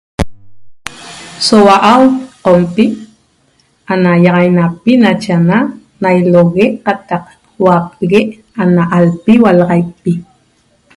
so 1.45 1.55
huau 1.65 2.03
qompi 2.45 2.85
ana 3.93 4.11
yaxainaapi 4.25 4.91
nache 5.03 5.31
ana 5.39 5.57
nailooguee 6.01 6.69
qatac 6.85 7.23
huapeguee 7.61 8.25
ana 8.63 8.81
alpi 8.97 9.33
hualaxaipi. 9.41 10.11